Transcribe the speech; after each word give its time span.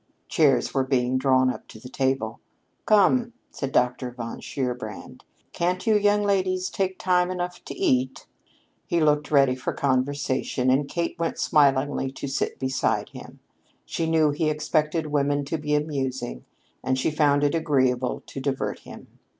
Chairs 0.27 0.73
were 0.73 0.83
being 0.83 1.19
drawn 1.19 1.51
up 1.53 1.67
to 1.67 1.79
the 1.79 1.87
table. 1.87 2.39
"Come!" 2.87 3.33
called 3.53 3.71
Dr. 3.71 4.09
von 4.09 4.39
Shierbrand. 4.39 5.23
"Can't 5.53 5.85
you 5.85 5.95
young 5.95 6.23
ladies 6.23 6.71
take 6.71 6.97
time 6.97 7.29
enough 7.29 7.57
off 7.57 7.65
to 7.65 7.75
eat?" 7.77 8.25
He 8.87 8.99
looked 8.99 9.29
ready 9.29 9.53
for 9.53 9.73
conversation, 9.73 10.71
and 10.71 10.87
Kate 10.89 11.19
went 11.19 11.37
smilingly 11.37 12.09
to 12.13 12.27
sit 12.27 12.57
beside 12.57 13.09
him. 13.09 13.41
She 13.85 14.09
knew 14.09 14.31
he 14.31 14.49
expected 14.49 15.05
women 15.05 15.45
to 15.45 15.59
be 15.59 15.75
amusing, 15.75 16.45
and 16.83 16.97
she 16.97 17.11
found 17.11 17.43
it 17.43 17.53
agreeable 17.53 18.23
to 18.25 18.39
divert 18.41 18.79
him. 18.79 19.05